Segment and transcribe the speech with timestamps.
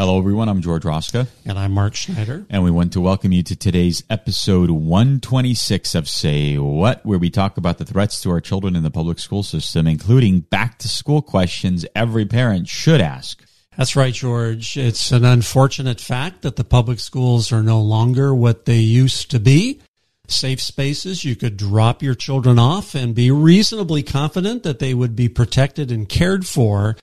[0.00, 0.48] Hello, everyone.
[0.48, 1.28] I'm George Roska.
[1.44, 2.46] And I'm Mark Schneider.
[2.48, 7.28] And we want to welcome you to today's episode 126 of Say What, where we
[7.28, 10.88] talk about the threats to our children in the public school system, including back to
[10.88, 13.44] school questions every parent should ask.
[13.76, 14.78] That's right, George.
[14.78, 19.38] It's an unfortunate fact that the public schools are no longer what they used to
[19.38, 19.82] be.
[20.28, 25.14] Safe spaces you could drop your children off and be reasonably confident that they would
[25.14, 26.96] be protected and cared for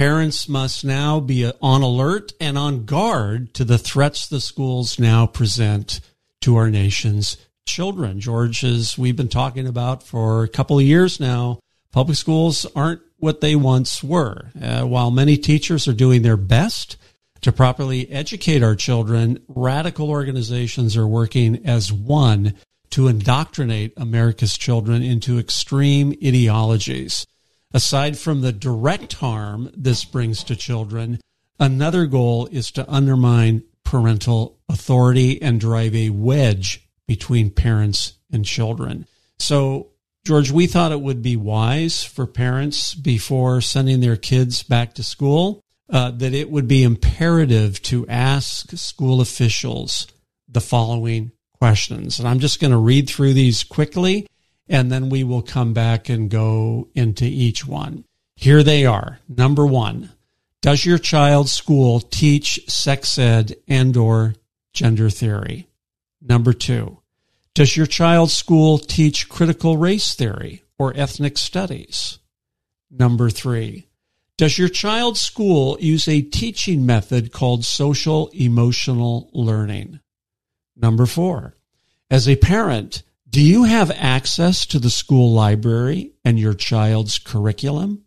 [0.00, 5.26] Parents must now be on alert and on guard to the threats the schools now
[5.26, 6.00] present
[6.40, 8.18] to our nation's children.
[8.18, 11.60] George, as we've been talking about for a couple of years now,
[11.92, 14.50] public schools aren't what they once were.
[14.58, 16.96] Uh, while many teachers are doing their best
[17.42, 22.54] to properly educate our children, radical organizations are working as one
[22.88, 27.26] to indoctrinate America's children into extreme ideologies.
[27.72, 31.20] Aside from the direct harm this brings to children,
[31.58, 39.06] another goal is to undermine parental authority and drive a wedge between parents and children.
[39.38, 39.88] So,
[40.24, 45.02] George, we thought it would be wise for parents before sending their kids back to
[45.02, 50.06] school uh, that it would be imperative to ask school officials
[50.48, 52.18] the following questions.
[52.18, 54.26] And I'm just going to read through these quickly
[54.70, 58.04] and then we will come back and go into each one.
[58.36, 59.18] Here they are.
[59.28, 60.12] Number one,
[60.62, 64.36] does your child's school teach sex ed and or
[64.72, 65.66] gender theory?
[66.22, 66.98] Number two,
[67.52, 72.20] does your child's school teach critical race theory or ethnic studies?
[72.90, 73.88] Number three,
[74.36, 80.00] does your child's school use a teaching method called social emotional learning?
[80.76, 81.56] Number four,
[82.08, 88.04] as a parent, do you have access to the school library and your child's curriculum?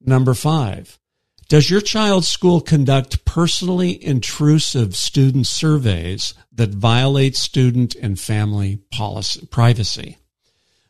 [0.00, 1.00] Number five,
[1.48, 9.44] does your child's school conduct personally intrusive student surveys that violate student and family policy,
[9.46, 10.18] privacy?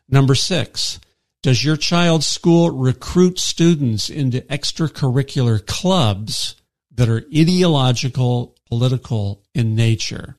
[0.07, 0.99] Number six,
[1.41, 6.55] does your child's school recruit students into extracurricular clubs
[6.91, 10.37] that are ideological, political in nature?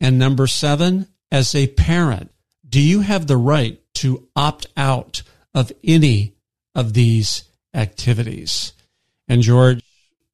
[0.00, 2.30] And number seven, as a parent,
[2.74, 5.22] do you have the right to opt out
[5.54, 6.34] of any
[6.74, 8.72] of these activities?
[9.28, 9.80] And George,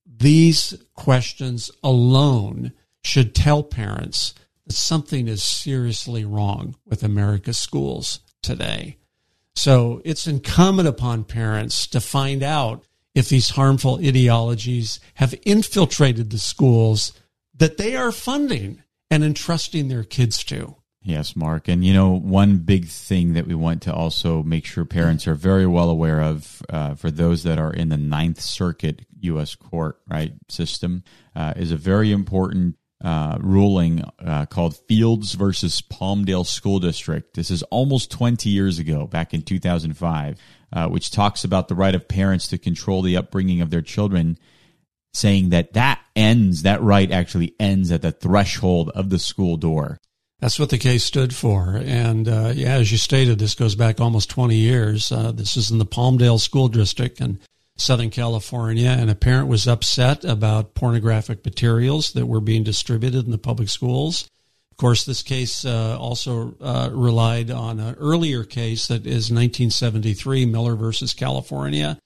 [0.07, 2.73] these questions alone
[3.05, 4.33] should tell parents
[4.65, 8.97] that something is seriously wrong with America's schools today.
[9.55, 12.83] So it's incumbent upon parents to find out
[13.15, 17.13] if these harmful ideologies have infiltrated the schools
[17.55, 20.77] that they are funding and entrusting their kids to.
[21.03, 21.69] Yes, Mark.
[21.69, 25.35] And you know, one big thing that we want to also make sure parents are
[25.35, 29.55] very well aware of uh, for those that are in the Ninth Circuit U.S.
[29.55, 31.03] court, right, system,
[31.35, 37.35] uh, is a very important uh, ruling uh, called Fields versus Palmdale School District.
[37.35, 40.39] This is almost 20 years ago, back in 2005,
[40.73, 44.39] uh, which talks about the right of parents to control the upbringing of their children
[45.13, 49.99] saying that that ends, that right actually ends at the threshold of the school door.
[50.41, 51.81] That's what the case stood for.
[51.85, 55.13] And uh, yeah, as you stated, this goes back almost 20 years.
[55.13, 57.39] Uh, this is in the Palmdale School District in
[57.77, 58.89] Southern California.
[58.89, 63.69] And a parent was upset about pornographic materials that were being distributed in the public
[63.69, 64.29] schools.
[64.71, 70.47] Of course, this case uh, also uh, relied on an earlier case that is 1973,
[70.47, 71.99] Miller versus California,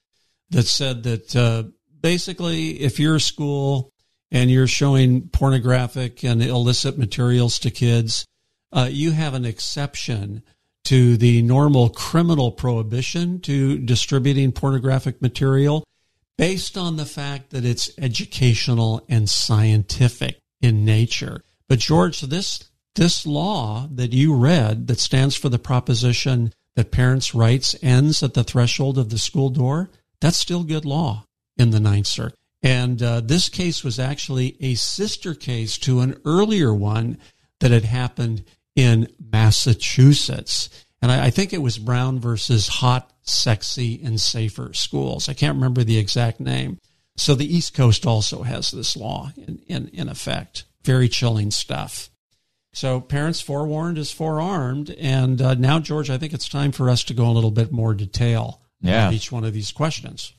[0.49, 1.63] that said that uh,
[2.01, 3.93] basically, if you're a school
[4.35, 8.27] and you're showing pornographic and illicit materials to kids,
[8.73, 10.43] uh, you have an exception
[10.83, 15.85] to the normal criminal prohibition to distributing pornographic material
[16.37, 21.41] based on the fact that it's educational and scientific in nature.
[21.69, 27.33] But George, this this law that you read that stands for the proposition that parents'
[27.33, 31.23] rights ends at the threshold of the school door, that's still good law
[31.55, 32.37] in the Ninth Circuit.
[32.65, 37.19] And uh, this case was actually a sister case to an earlier one
[37.59, 38.43] that had happened
[38.75, 40.71] in Massachusetts.
[40.99, 45.29] And I, I, think it was Brown versus Hot, Sexy, and Safer Schools.
[45.29, 46.79] I can't remember the exact name.
[47.17, 50.63] So the East Coast also has this law in, in, in effect.
[50.83, 52.09] Very chilling stuff.
[52.73, 54.89] So parents forewarned is forearmed.
[54.89, 57.71] And uh, now, George, I think it's time for us to go a little bit
[57.71, 59.11] more detail yeah.
[59.11, 60.33] each one of these questions.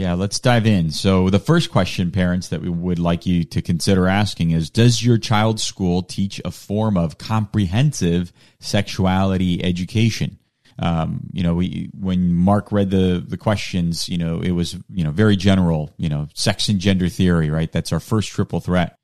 [0.00, 0.92] Yeah, let's dive in.
[0.92, 5.04] So the first question, parents, that we would like you to consider asking is, does
[5.04, 10.38] your child's school teach a form of comprehensive sexuality education?
[10.78, 15.04] Um, you know, we, when Mark read the, the questions, you know, it was, you
[15.04, 17.70] know, very general, you know, sex and gender theory, right?
[17.70, 18.96] That's our first triple threat.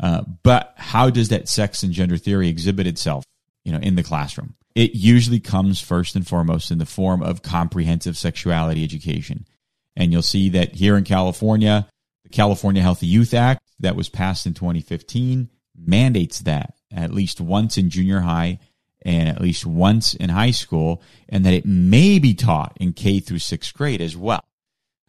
[0.00, 3.22] Uh, but how does that sex and gender theory exhibit itself,
[3.62, 4.56] you know, in the classroom?
[4.74, 9.46] It usually comes first and foremost in the form of comprehensive sexuality education.
[9.96, 11.88] And you'll see that here in California,
[12.24, 17.76] the California Healthy Youth Act that was passed in 2015 mandates that at least once
[17.78, 18.58] in junior high
[19.02, 23.20] and at least once in high school, and that it may be taught in K
[23.20, 24.44] through sixth grade as well.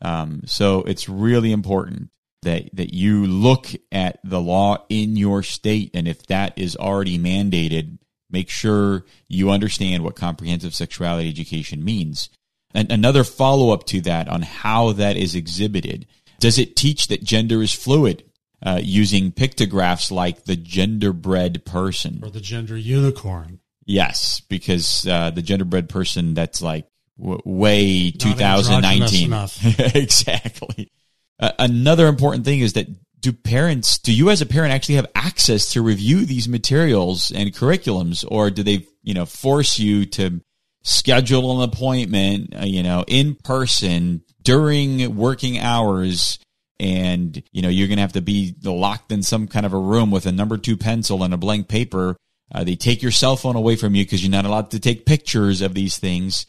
[0.02, 2.10] Um, so it's really important
[2.44, 7.20] that that you look at the law in your state, and if that is already
[7.20, 7.98] mandated,
[8.30, 12.30] make sure you understand what comprehensive sexuality education means.
[12.74, 16.08] And another follow up to that on how that is exhibited.
[16.40, 18.24] Does it teach that gender is fluid?
[18.64, 23.60] Uh, using pictographs like the genderbread person or the gender unicorn.
[23.88, 26.86] Yes, because uh, the genderbread person that's like
[27.18, 29.34] w- way Not 2019.
[29.96, 30.92] exactly.
[31.40, 32.86] Uh, another important thing is that
[33.20, 37.54] do parents, do you as a parent actually have access to review these materials and
[37.54, 40.42] curriculums, or do they, you know, force you to
[40.84, 46.40] schedule an appointment, uh, you know, in person during working hours?
[46.80, 49.80] And, you know, you're going to have to be locked in some kind of a
[49.80, 52.18] room with a number two pencil and a blank paper.
[52.54, 55.06] Uh, they take your cell phone away from you because you're not allowed to take
[55.06, 56.48] pictures of these things.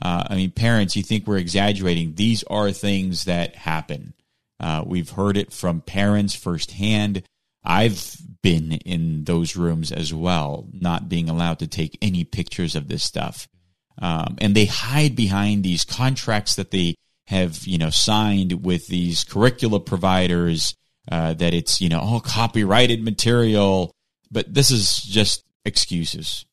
[0.00, 2.14] Uh, I mean, parents, you think we're exaggerating.
[2.14, 4.14] These are things that happen.
[4.58, 7.22] Uh, we've heard it from parents firsthand.
[7.62, 12.88] I've been in those rooms as well, not being allowed to take any pictures of
[12.88, 13.48] this stuff.
[14.00, 16.96] Um, and they hide behind these contracts that they
[17.26, 20.74] have, you know, signed with these curricula providers,
[21.10, 23.92] uh, that it's, you know, all copyrighted material.
[24.30, 26.44] But this is just excuses.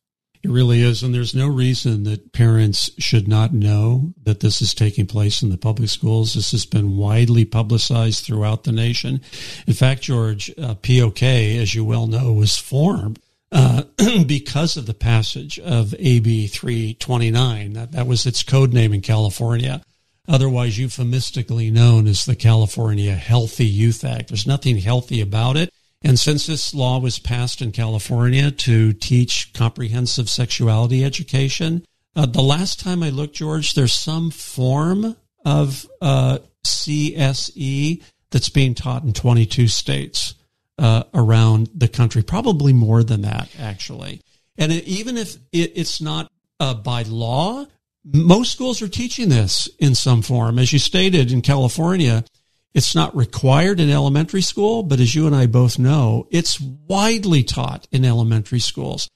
[0.44, 1.04] It really is.
[1.04, 5.50] And there's no reason that parents should not know that this is taking place in
[5.50, 6.34] the public schools.
[6.34, 9.22] This has been widely publicized throughout the nation.
[9.68, 13.20] In fact, George, uh, POK, as you well know, was formed
[13.52, 13.84] uh,
[14.26, 17.74] because of the passage of AB 329.
[17.74, 19.82] That, that was its code name in California,
[20.28, 24.30] otherwise euphemistically known as the California Healthy Youth Act.
[24.30, 25.72] There's nothing healthy about it.
[26.04, 32.42] And since this law was passed in California to teach comprehensive sexuality education, uh, the
[32.42, 35.16] last time I looked, George, there's some form
[35.46, 40.34] of uh, CSE that's being taught in 22 states
[40.82, 44.20] uh, around the country, probably more than that, actually.
[44.58, 47.66] And even if it, it's not uh, by law,
[48.04, 50.58] most schools are teaching this in some form.
[50.58, 52.26] As you stated in California,
[52.74, 57.44] it's not required in elementary school, but as you and I both know, it's widely
[57.44, 59.08] taught in elementary schools.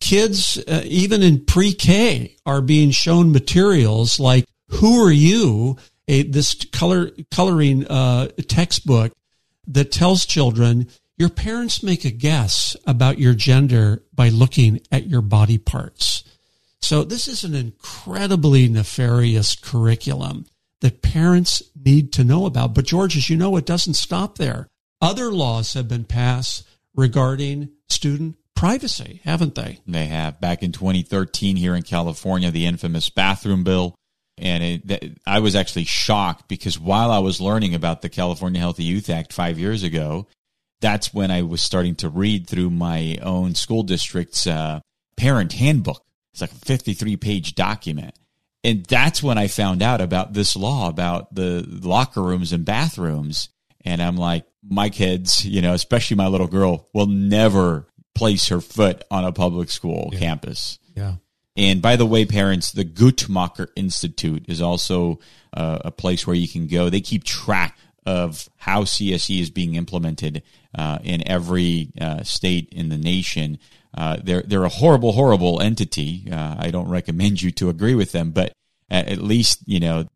[0.00, 5.76] Kids, uh, even in pre-K, are being shown materials like "Who are you?"
[6.08, 9.12] A, this color coloring uh, textbook
[9.66, 10.88] that tells children
[11.20, 16.24] your parents make a guess about your gender by looking at your body parts.
[16.80, 20.46] So this is an incredibly nefarious curriculum
[20.80, 22.74] that parents need to know about.
[22.74, 24.66] But George, as you know, it doesn't stop there.
[25.02, 29.80] Other laws have been passed regarding student privacy, haven't they?
[29.86, 30.40] They have.
[30.40, 33.94] Back in 2013 here in California, the infamous bathroom bill.
[34.38, 38.84] And it, I was actually shocked because while I was learning about the California Healthy
[38.84, 40.26] Youth Act five years ago,
[40.80, 44.80] that's when I was starting to read through my own school district's uh,
[45.16, 46.04] parent handbook.
[46.32, 48.14] It's like a 53 page document
[48.62, 53.48] and that's when I found out about this law about the locker rooms and bathrooms.
[53.84, 58.60] And I'm like, my kids, you know, especially my little girl, will never place her
[58.60, 60.18] foot on a public school yeah.
[60.18, 60.78] campus.
[60.94, 61.14] Yeah.
[61.56, 65.20] And by the way, parents, the Guttmacher Institute is also
[65.54, 66.90] uh, a place where you can go.
[66.90, 70.42] They keep track of how CSE is being implemented
[70.76, 73.58] uh, in every uh, state in the nation.
[73.96, 76.28] Uh, they're they're a horrible, horrible entity.
[76.30, 78.52] Uh, I don't recommend you to agree with them, but
[78.90, 80.08] at least you know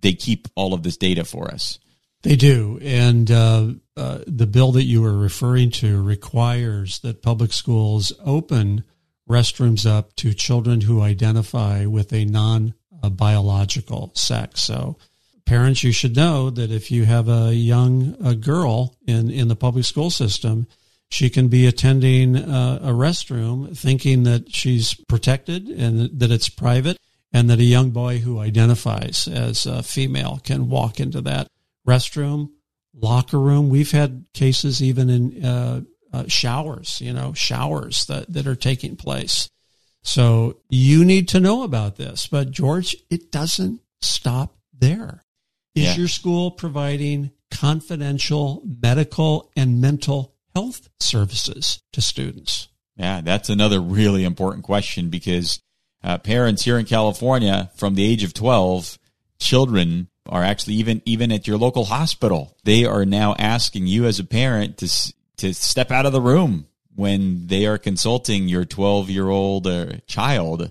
[0.00, 1.78] they keep all of this data for us.
[2.22, 7.52] They do, and uh, uh, the bill that you were referring to requires that public
[7.52, 8.84] schools open
[9.28, 12.74] restrooms up to children who identify with a non
[13.10, 14.62] biological sex.
[14.62, 14.98] So
[15.44, 19.56] parents, you should know that if you have a young a girl in, in the
[19.56, 20.66] public school system,
[21.08, 26.96] she can be attending uh, a restroom thinking that she's protected and that it's private,
[27.32, 31.48] and that a young boy who identifies as a female can walk into that
[31.86, 32.50] restroom,
[32.94, 33.68] locker room.
[33.68, 35.80] We've had cases even in uh,
[36.12, 39.48] uh, showers, you know, showers that, that are taking place.
[40.02, 42.26] So you need to know about this.
[42.26, 45.24] But George, it doesn't stop there.
[45.74, 45.96] Is yeah.
[45.96, 52.68] your school providing confidential medical and mental health services to students?
[52.96, 55.60] Yeah, that's another really important question because
[56.04, 58.98] uh, parents here in California from the age of 12,
[59.38, 62.56] children are actually even even at your local hospital.
[62.64, 66.66] They are now asking you as a parent to to step out of the room
[66.94, 70.70] when they are consulting your 12 year old uh, child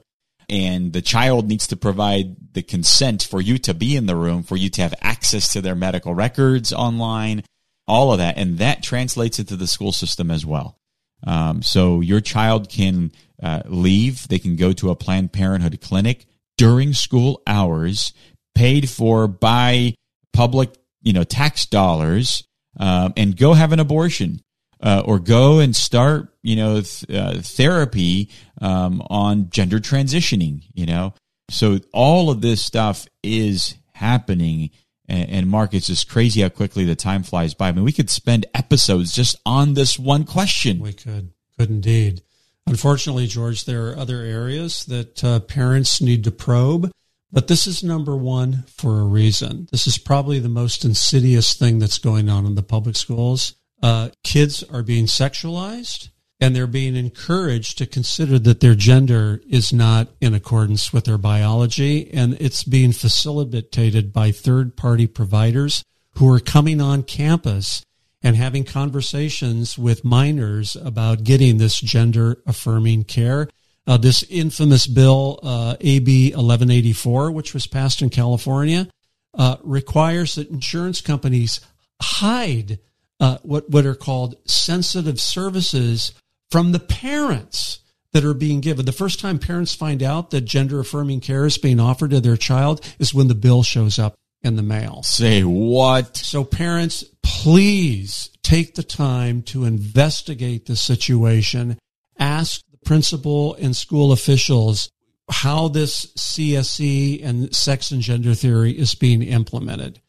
[0.51, 4.43] and the child needs to provide the consent for you to be in the room,
[4.43, 7.43] for you to have access to their medical records online,
[7.87, 8.37] all of that.
[8.37, 10.77] And that translates into the school system as well.
[11.25, 16.25] Um, so your child can uh, leave, they can go to a Planned Parenthood clinic
[16.57, 18.11] during school hours,
[18.53, 19.95] paid for by
[20.33, 22.43] public, you know, tax dollars,
[22.77, 24.41] um, and go have an abortion
[24.81, 28.29] uh, or go and start, you know, th- uh, therapy
[28.61, 30.63] um, on gender transitioning.
[30.73, 31.13] You know,
[31.49, 34.71] so all of this stuff is happening.
[35.07, 37.67] And, Mark, it's just crazy how quickly the time flies by.
[37.67, 40.79] I mean, we could spend episodes just on this one question.
[40.79, 42.21] We could, could indeed.
[42.65, 46.91] Unfortunately, George, there are other areas that uh, parents need to probe.
[47.29, 49.67] But this is number one for a reason.
[49.71, 54.09] This is probably the most insidious thing that's going on in the public schools uh,
[54.23, 56.09] kids are being sexualized
[56.39, 61.17] and they're being encouraged to consider that their gender is not in accordance with their
[61.17, 65.83] biology and it's being facilitated by third party providers
[66.15, 67.85] who are coming on campus
[68.23, 73.47] and having conversations with minors about getting this gender affirming care.
[73.87, 78.87] Uh, this infamous bill, uh, AB 1184, which was passed in California,
[79.33, 81.59] uh, requires that insurance companies
[82.01, 82.79] hide
[83.21, 86.13] uh, what what are called sensitive services
[86.49, 87.79] from the parents
[88.11, 88.85] that are being given.
[88.85, 92.35] The first time parents find out that gender affirming care is being offered to their
[92.35, 95.03] child is when the bill shows up in the mail.
[95.03, 96.17] Say what?
[96.17, 101.77] So parents, please take the time to investigate the situation.
[102.17, 104.89] Ask the principal and school officials
[105.29, 110.00] how this CSE and sex and gender theory is being implemented.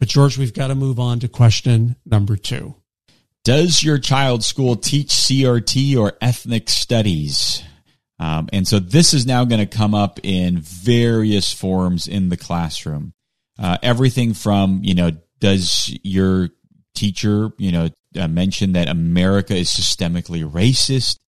[0.00, 2.74] But George, we've got to move on to question number two.
[3.44, 7.62] Does your child's school teach CRT or ethnic studies?
[8.18, 12.36] Um, and so this is now going to come up in various forms in the
[12.36, 13.12] classroom.
[13.58, 16.48] Uh, everything from, you know, does your
[16.94, 17.88] teacher, you know,
[18.18, 21.18] uh, mention that America is systemically racist,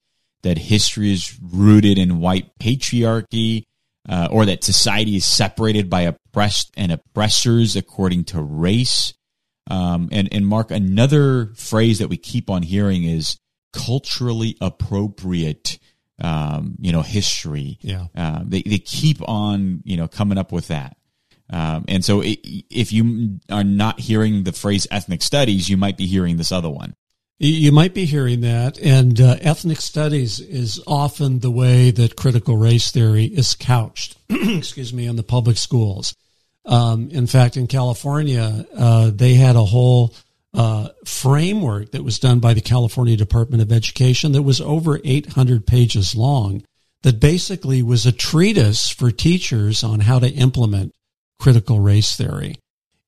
[0.43, 3.64] that history is rooted in white patriarchy,
[4.09, 6.02] uh, or that society is separated by
[6.33, 9.12] oppressed and oppressors according to race.
[9.71, 13.39] Um, and, and Mark, another phrase that we keep on hearing is
[13.73, 15.79] culturally appropriate,
[16.21, 17.79] um, you know, history.
[17.83, 18.07] Yeah.
[18.17, 20.97] Uh, they, they keep on, you know, coming up with that.
[21.51, 22.39] Um, and so it,
[22.71, 26.71] if you are not hearing the phrase ethnic studies, you might be hearing this other
[26.71, 26.95] one.
[27.44, 32.56] You might be hearing that, and uh, ethnic studies is often the way that critical
[32.56, 34.16] race theory is couched.
[34.30, 36.14] excuse me, in the public schools.
[36.64, 40.14] Um, in fact, in California, uh, they had a whole
[40.54, 45.66] uh, framework that was done by the California Department of Education that was over 800
[45.66, 46.62] pages long.
[47.02, 50.92] That basically was a treatise for teachers on how to implement
[51.40, 52.61] critical race theory.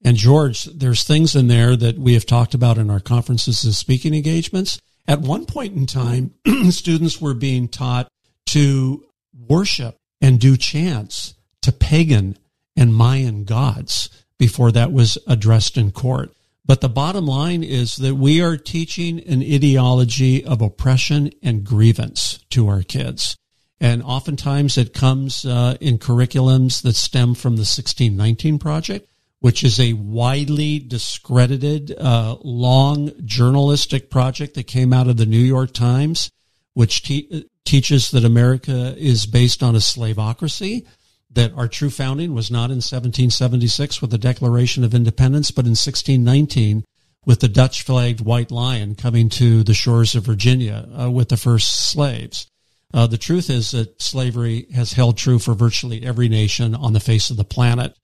[0.04, 3.75] And George, there's things in there that we have talked about in our conferences and
[3.75, 4.78] speaking engagements.
[5.08, 6.34] At one point in time,
[6.70, 8.08] students were being taught
[8.49, 9.04] to
[9.49, 12.38] worship and do chants to pagan
[12.76, 16.34] and Mayan gods before that was addressed in court.
[16.66, 22.40] But the bottom line is that we are teaching an ideology of oppression and grievance
[22.50, 23.37] to our kids.
[23.80, 29.08] And oftentimes it comes uh, in curriculums that stem from the 1619 Project
[29.44, 35.36] which is a widely discredited, uh, long journalistic project that came out of the New
[35.36, 36.30] York Times,
[36.72, 40.86] which te- teaches that America is based on a slavocracy,
[41.30, 45.72] that our true founding was not in 1776 with the Declaration of Independence, but in
[45.72, 46.82] 1619
[47.26, 51.36] with the Dutch flagged white lion coming to the shores of Virginia uh, with the
[51.36, 52.46] first slaves.
[52.94, 56.98] Uh, the truth is that slavery has held true for virtually every nation on the
[56.98, 57.94] face of the planet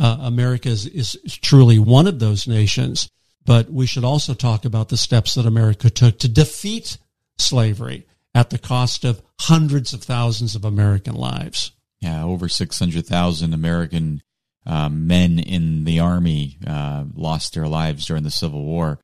[0.00, 3.10] Uh, America is, is truly one of those nations,
[3.44, 6.96] but we should also talk about the steps that America took to defeat
[7.38, 11.72] slavery at the cost of hundreds of thousands of American lives.
[12.00, 14.22] Yeah, over 600,000 American
[14.64, 19.00] uh, men in the army uh, lost their lives during the Civil War.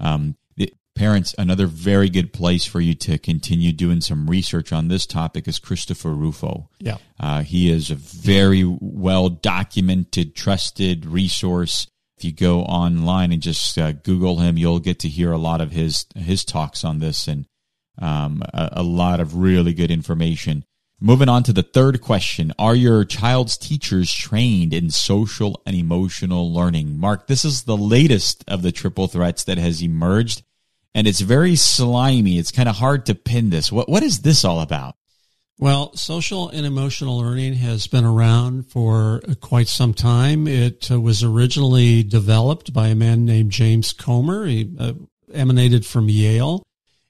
[0.00, 0.34] Um,
[1.00, 5.48] parents, another very good place for you to continue doing some research on this topic
[5.48, 6.68] is Christopher Rufo.
[6.78, 6.98] Yeah.
[7.18, 11.86] Uh, he is a very well documented, trusted resource.
[12.18, 15.62] If you go online and just uh, Google him, you'll get to hear a lot
[15.62, 17.46] of his his talks on this and
[17.98, 20.66] um, a, a lot of really good information.
[21.00, 22.52] Moving on to the third question.
[22.58, 26.98] Are your child's teachers trained in social and emotional learning?
[26.98, 30.42] Mark, this is the latest of the triple threats that has emerged
[30.94, 32.38] and it's very slimy.
[32.38, 33.70] It's kind of hard to pin this.
[33.70, 34.94] What, what is this all about?
[35.58, 40.48] Well, social and emotional learning has been around for quite some time.
[40.48, 44.46] It uh, was originally developed by a man named James Comer.
[44.46, 44.94] He uh,
[45.34, 46.62] emanated from Yale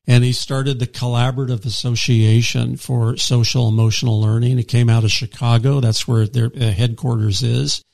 [0.06, 4.58] and he started the Collaborative Association for Social Emotional Learning.
[4.58, 5.78] It came out of Chicago.
[5.78, 7.84] That's where their uh, headquarters is.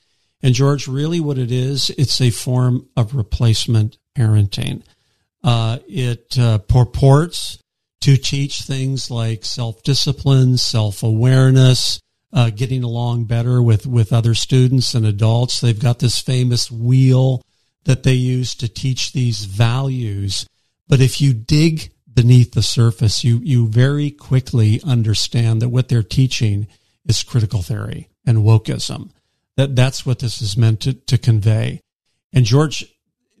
[0.41, 4.81] And George, really what it is, it's a form of replacement parenting.
[5.43, 7.59] Uh, it uh, purports
[8.01, 11.99] to teach things like self-discipline, self-awareness,
[12.33, 15.59] uh, getting along better with, with other students and adults.
[15.59, 17.41] They've got this famous wheel
[17.85, 20.45] that they use to teach these values.
[20.87, 26.03] But if you dig beneath the surface, you, you very quickly understand that what they're
[26.03, 26.67] teaching
[27.05, 29.11] is critical theory and wokeism.
[29.55, 31.81] That, that's what this is meant to, to convey.
[32.33, 32.85] And George,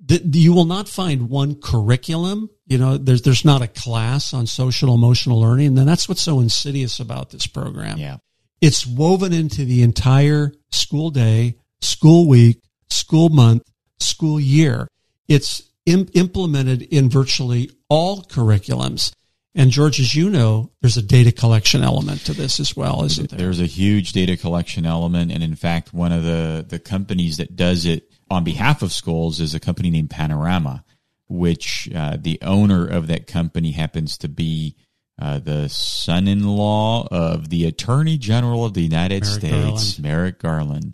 [0.05, 2.49] th- you will not find one curriculum.
[2.65, 5.67] You know, there's, there's not a class on social emotional learning.
[5.67, 7.97] And then that's what's so insidious about this program.
[7.97, 8.17] Yeah.
[8.59, 13.63] It's woven into the entire school day, school week, school month,
[13.99, 14.87] school year.
[15.27, 19.13] It's Im- implemented in virtually all curriculums.
[19.55, 23.29] And George, as you know, there's a data collection element to this as well, isn't
[23.29, 23.39] there?
[23.39, 27.55] There's a huge data collection element, and in fact, one of the the companies that
[27.55, 30.83] does it on behalf of schools is a company named Panorama,
[31.27, 34.75] which uh, the owner of that company happens to be
[35.19, 39.99] uh, the son-in-law of the Attorney General of the United Merrick States, Garland.
[39.99, 40.93] Merrick Garland,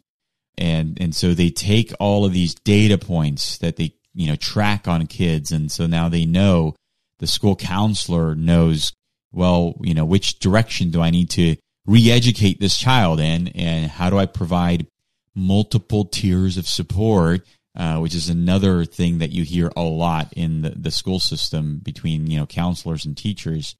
[0.57, 4.87] and and so they take all of these data points that they you know track
[4.87, 6.75] on kids, and so now they know
[7.19, 8.93] the school counselor knows
[9.31, 14.09] well you know which direction do I need to re-educate this child in, and how
[14.09, 14.87] do I provide
[15.35, 17.45] multiple tiers of support.
[17.75, 21.79] Uh, which is another thing that you hear a lot in the, the school system
[21.81, 23.75] between you know counselors and teachers,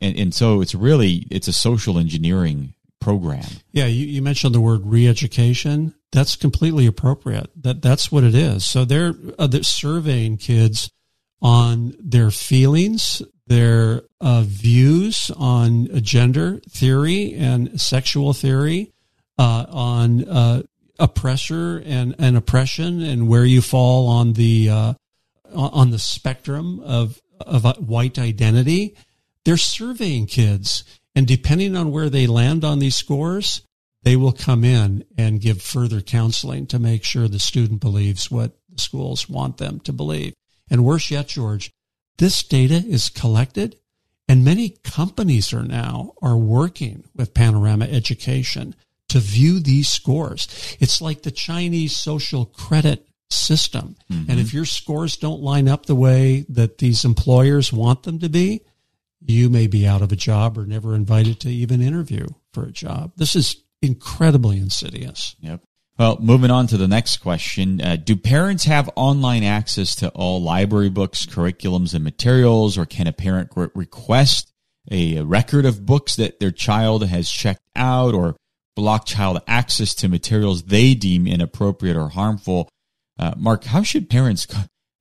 [0.00, 2.72] and and so it's really it's a social engineering
[3.04, 3.44] program.
[3.70, 5.94] Yeah, you, you mentioned the word re-education.
[6.10, 7.50] That's completely appropriate.
[7.62, 8.64] That that's what it is.
[8.64, 10.90] So they're, uh, they're surveying kids
[11.42, 18.92] on their feelings, their uh, views on gender theory and sexual theory,
[19.38, 20.62] uh, on uh,
[20.98, 24.94] oppressor and, and oppression, and where you fall on the uh,
[25.54, 28.96] on the spectrum of of uh, white identity.
[29.44, 33.60] They're surveying kids, and depending on where they land on these scores,
[34.02, 38.56] they will come in and give further counseling to make sure the student believes what
[38.70, 40.34] the schools want them to believe.
[40.70, 41.70] And worse yet, George,
[42.16, 43.76] this data is collected
[44.28, 48.74] and many companies are now are working with Panorama Education
[49.14, 50.76] to view these scores.
[50.80, 53.94] It's like the Chinese social credit system.
[54.28, 58.28] And if your scores don't line up the way that these employers want them to
[58.28, 58.62] be,
[59.20, 62.72] you may be out of a job or never invited to even interview for a
[62.72, 63.12] job.
[63.16, 65.36] This is incredibly insidious.
[65.38, 65.62] Yep.
[65.96, 67.80] Well, moving on to the next question.
[67.80, 73.06] Uh, do parents have online access to all library books, curriculums, and materials, or can
[73.06, 74.52] a parent re- request
[74.90, 78.34] a record of books that their child has checked out or
[78.74, 82.68] block child access to materials they deem inappropriate or harmful?
[83.18, 84.46] Uh, Mark, how should parents,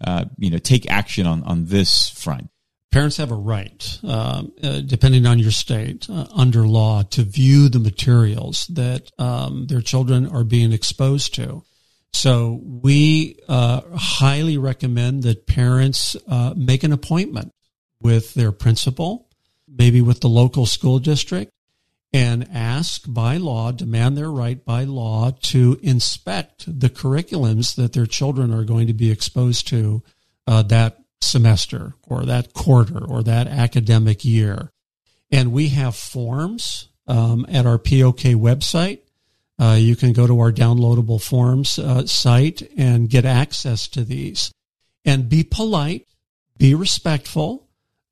[0.03, 2.49] uh, you know, take action on, on this front?
[2.91, 7.67] Parents have a right, um, uh, depending on your state, uh, under law, to view
[7.67, 11.63] the materials that um, their children are being exposed to.
[12.13, 17.51] So we uh, highly recommend that parents uh, make an appointment
[17.99, 19.27] with their principal,
[19.67, 21.51] maybe with the local school district,
[22.13, 28.05] and ask by law, demand their right by law to inspect the curriculums that their
[28.05, 30.03] children are going to be exposed to
[30.45, 34.69] uh, that semester or that quarter or that academic year.
[35.31, 38.99] And we have forms um, at our POK website
[39.59, 44.51] Uh, you can go to our downloadable forms uh, site and get access to these.
[45.05, 46.07] And be polite,
[46.57, 47.67] be respectful,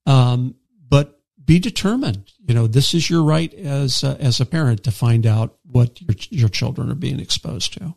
[0.06, 0.56] um,
[0.90, 2.32] but be determined.
[2.46, 6.02] You know, this is your right as a, as a parent to find out what
[6.02, 7.96] your your children are being exposed to.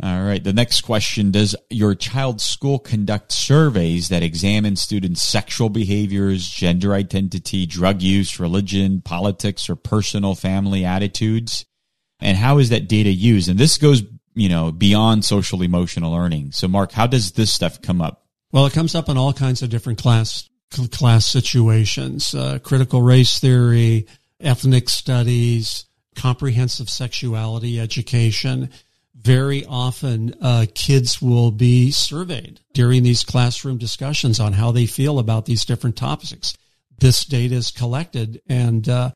[0.00, 0.42] All right.
[0.42, 6.94] The next question Does your child's school conduct surveys that examine students' sexual behaviors, gender
[6.94, 11.64] identity, drug use, religion, politics, or personal family attitudes?
[12.20, 13.48] And how is that data used?
[13.48, 14.02] And this goes,
[14.34, 16.52] you know, beyond social emotional learning.
[16.52, 18.24] So, Mark, how does this stuff come up?
[18.52, 23.40] Well, it comes up in all kinds of different class class situations, uh, critical race
[23.40, 24.06] theory,
[24.40, 28.70] ethnic studies, comprehensive sexuality education
[29.20, 35.18] very often uh, kids will be surveyed during these classroom discussions on how they feel
[35.18, 36.56] about these different topics.
[36.98, 39.10] This data is collected, and uh,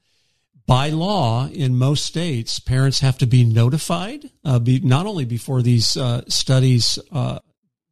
[0.67, 5.62] by law, in most states, parents have to be notified uh, be, not only before
[5.62, 7.38] these uh, studies, uh,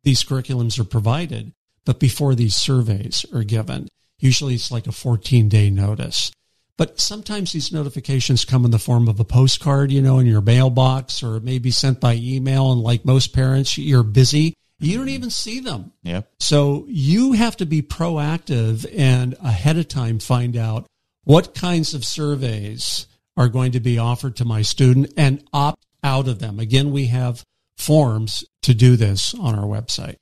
[0.05, 1.53] these curriculums are provided,
[1.85, 3.89] but before these surveys are given.
[4.19, 6.31] Usually, it's like a 14 day notice.
[6.77, 10.41] But sometimes these notifications come in the form of a postcard, you know, in your
[10.41, 12.73] mailbox or maybe sent by email.
[12.73, 14.55] And like most parents, you're busy.
[14.79, 15.93] You don't even see them.
[16.05, 16.31] Yep.
[16.41, 20.87] So you have to be proactive and ahead of time find out
[21.25, 26.29] what kinds of surveys are going to be offered to my student and opt out
[26.29, 26.59] of them.
[26.59, 27.45] Again, we have
[27.77, 30.17] forms to do this on our website.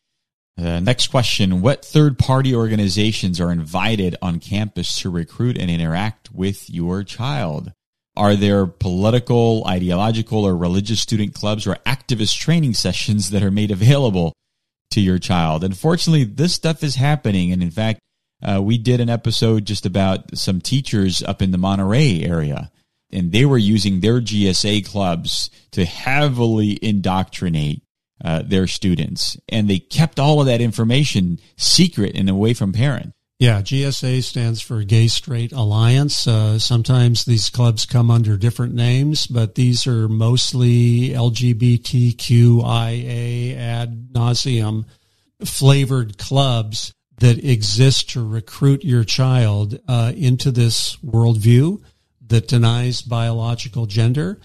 [0.58, 6.32] Uh, next question What third party organizations are invited on campus to recruit and interact
[6.32, 7.72] with your child?
[8.16, 13.70] Are there political, ideological, or religious student clubs or activist training sessions that are made
[13.70, 14.32] available
[14.90, 15.62] to your child?
[15.62, 17.52] Unfortunately, this stuff is happening.
[17.52, 18.00] And in fact,
[18.42, 22.72] uh, we did an episode just about some teachers up in the Monterey area,
[23.12, 27.82] and they were using their GSA clubs to heavily indoctrinate
[28.24, 33.12] uh, their students, and they kept all of that information secret and away from parents.
[33.38, 36.26] Yeah, GSA stands for Gay Straight Alliance.
[36.26, 44.86] Uh, sometimes these clubs come under different names, but these are mostly LGBTQIA ad nauseum
[45.44, 51.80] flavored clubs that exist to recruit your child uh, into this worldview
[52.26, 54.40] that denies biological gender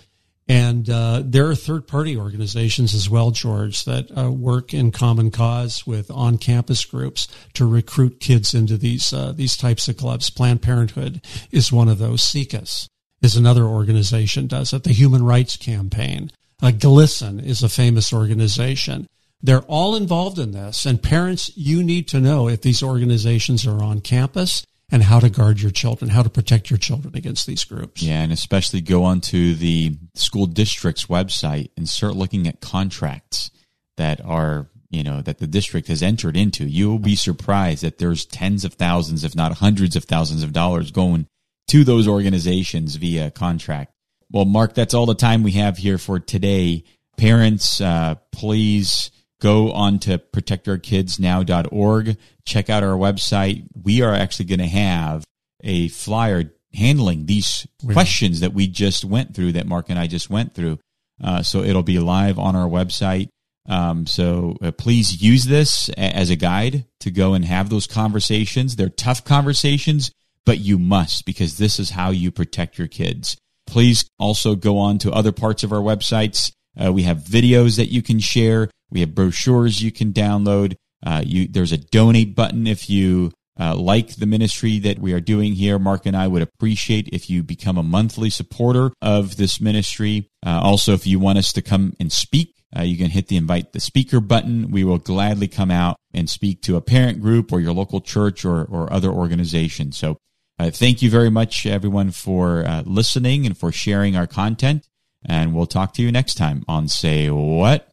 [0.48, 5.32] and uh, there are third party organizations as well, George, that uh, work in common
[5.32, 10.30] cause with on campus groups to recruit kids into these uh, these types of clubs.
[10.30, 12.24] Planned Parenthood is one of those.
[12.24, 12.90] SIECUS
[13.22, 14.84] is another organization does it.
[14.84, 16.30] The Human Rights Campaign.
[16.62, 19.08] Uh, GLSEN is a famous organization.
[19.42, 23.84] They're all involved in this, and parents, you need to know if these organizations are
[23.84, 27.64] on campus and how to guard your children, how to protect your children against these
[27.64, 28.04] groups.
[28.04, 33.50] Yeah, and especially go onto the school district's website and start looking at contracts
[33.98, 36.66] that are, you know, that the district has entered into.
[36.66, 40.92] You'll be surprised that there's tens of thousands, if not hundreds of thousands of dollars
[40.92, 41.26] going
[41.70, 43.92] to those organizations via contract.
[44.30, 46.84] Well, Mark, that's all the time we have here for today.
[47.18, 49.10] Parents, uh, please
[49.44, 53.66] go on to protectourkidsnow.org, check out our website.
[53.84, 55.26] We are actually going to have
[55.62, 60.30] a flyer handling these questions that we just went through, that Mark and I just
[60.30, 60.80] went through.
[61.22, 63.28] Uh, so it'll be live on our website.
[63.68, 67.86] Um, so uh, please use this a- as a guide to go and have those
[67.86, 68.76] conversations.
[68.76, 70.12] They're tough conversations,
[70.46, 73.38] but you must because this is how you protect your kids.
[73.68, 76.52] Please also go on to other parts of our websites.
[76.82, 78.70] Uh, we have videos that you can share.
[78.94, 80.76] We have brochures you can download.
[81.06, 85.20] Uh, you, there's a donate button if you uh, like the ministry that we are
[85.20, 85.78] doing here.
[85.78, 90.28] Mark and I would appreciate if you become a monthly supporter of this ministry.
[90.46, 93.38] Uh, also, if you want us to come and speak, uh, you can hit the
[93.38, 94.72] invite the speaker button.
[94.72, 98.46] We will gladly come out and speak to a parent group or your local church
[98.46, 99.92] or, or other organization.
[99.92, 100.18] So,
[100.60, 104.88] uh, thank you very much, everyone, for uh, listening and for sharing our content.
[105.26, 107.93] And we'll talk to you next time on Say What?